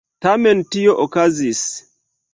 Tamen 0.25 0.63
tio 0.77 0.97
okazis. 1.05 1.63